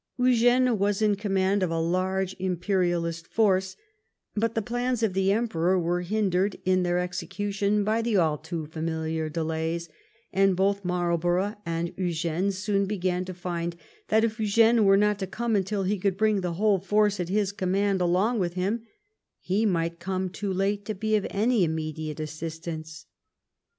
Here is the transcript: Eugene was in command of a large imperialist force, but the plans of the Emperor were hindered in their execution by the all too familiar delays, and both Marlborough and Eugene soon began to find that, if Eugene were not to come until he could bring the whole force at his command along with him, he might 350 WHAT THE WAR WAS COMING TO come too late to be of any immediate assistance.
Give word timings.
Eugene 0.17 0.79
was 0.79 0.99
in 0.99 1.13
command 1.13 1.61
of 1.61 1.69
a 1.69 1.79
large 1.79 2.35
imperialist 2.39 3.27
force, 3.27 3.77
but 4.33 4.55
the 4.55 4.61
plans 4.63 5.03
of 5.03 5.13
the 5.13 5.31
Emperor 5.31 5.77
were 5.79 6.01
hindered 6.01 6.57
in 6.65 6.81
their 6.81 6.97
execution 6.97 7.83
by 7.83 8.01
the 8.01 8.17
all 8.17 8.35
too 8.39 8.65
familiar 8.65 9.29
delays, 9.29 9.89
and 10.33 10.55
both 10.55 10.83
Marlborough 10.83 11.55
and 11.67 11.93
Eugene 11.97 12.51
soon 12.51 12.87
began 12.87 13.23
to 13.25 13.33
find 13.35 13.75
that, 14.07 14.23
if 14.23 14.39
Eugene 14.39 14.85
were 14.85 14.97
not 14.97 15.19
to 15.19 15.27
come 15.27 15.55
until 15.55 15.83
he 15.83 15.99
could 15.99 16.17
bring 16.17 16.41
the 16.41 16.53
whole 16.53 16.79
force 16.79 17.19
at 17.19 17.29
his 17.29 17.51
command 17.51 18.01
along 18.01 18.39
with 18.39 18.55
him, 18.55 18.81
he 19.39 19.67
might 19.67 19.99
350 19.99 20.03
WHAT 20.03 20.03
THE 20.03 20.03
WAR 20.03 20.03
WAS 20.03 20.03
COMING 20.03 20.29
TO 20.31 20.39
come 20.39 20.39
too 20.39 20.53
late 20.57 20.85
to 20.87 20.95
be 20.95 21.15
of 21.15 21.27
any 21.29 21.63
immediate 21.63 22.19
assistance. 22.19 23.05